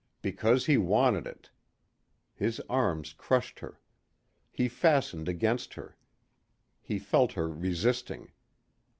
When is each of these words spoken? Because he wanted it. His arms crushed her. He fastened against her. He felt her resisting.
Because 0.23 0.65
he 0.65 0.79
wanted 0.79 1.27
it. 1.27 1.51
His 2.33 2.59
arms 2.67 3.13
crushed 3.13 3.59
her. 3.59 3.79
He 4.49 4.67
fastened 4.67 5.29
against 5.29 5.75
her. 5.75 5.95
He 6.81 6.97
felt 6.97 7.33
her 7.33 7.47
resisting. 7.47 8.31